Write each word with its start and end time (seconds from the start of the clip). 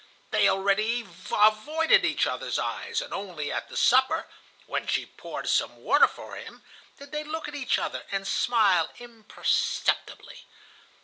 They 0.31 0.49
already 0.49 1.01
avoided 1.31 2.03
each 2.03 2.25
other's 2.25 2.57
eyes, 2.57 3.03
and 3.03 3.13
only 3.13 3.51
at 3.51 3.69
the 3.69 3.77
supper, 3.77 4.27
when 4.65 4.87
she 4.87 5.05
poured 5.05 5.47
some 5.47 5.75
water 5.77 6.07
for 6.07 6.33
him, 6.35 6.63
did 6.97 7.11
they 7.11 7.23
look 7.23 7.47
at 7.47 7.53
each 7.53 7.77
other 7.77 8.01
and 8.11 8.27
smile 8.27 8.89
imperceptibly. 8.97 10.47